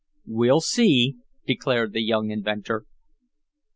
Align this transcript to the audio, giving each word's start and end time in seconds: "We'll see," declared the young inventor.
"We'll 0.25 0.61
see," 0.61 1.17
declared 1.45 1.93
the 1.93 2.01
young 2.01 2.31
inventor. 2.31 2.87